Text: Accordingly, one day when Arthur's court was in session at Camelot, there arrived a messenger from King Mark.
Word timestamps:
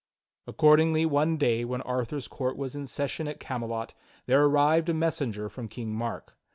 Accordingly, 0.47 1.05
one 1.05 1.37
day 1.37 1.63
when 1.63 1.83
Arthur's 1.83 2.27
court 2.27 2.57
was 2.57 2.75
in 2.75 2.87
session 2.87 3.27
at 3.27 3.39
Camelot, 3.39 3.93
there 4.25 4.43
arrived 4.43 4.89
a 4.89 4.95
messenger 4.95 5.47
from 5.47 5.67
King 5.67 5.93
Mark. 5.93 6.35